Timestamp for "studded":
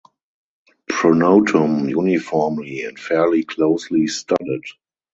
4.07-4.63